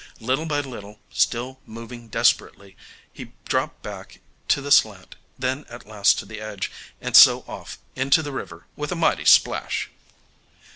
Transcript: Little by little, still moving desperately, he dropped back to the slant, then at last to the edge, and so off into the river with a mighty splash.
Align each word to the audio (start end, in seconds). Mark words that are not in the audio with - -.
Little 0.19 0.47
by 0.47 0.61
little, 0.61 0.99
still 1.11 1.59
moving 1.67 2.07
desperately, 2.07 2.75
he 3.13 3.33
dropped 3.45 3.83
back 3.83 4.19
to 4.47 4.59
the 4.59 4.71
slant, 4.71 5.15
then 5.37 5.63
at 5.69 5.85
last 5.85 6.17
to 6.17 6.25
the 6.25 6.41
edge, 6.41 6.71
and 6.99 7.15
so 7.15 7.41
off 7.47 7.77
into 7.95 8.23
the 8.23 8.31
river 8.31 8.65
with 8.75 8.91
a 8.91 8.95
mighty 8.95 9.25
splash. 9.25 9.91